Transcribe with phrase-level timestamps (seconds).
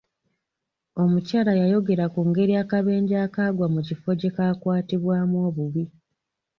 [1.03, 5.83] Omukyala yayogera ku ngeri akabenje akaagwa mu kifo gye kaakwatibwamu obubi.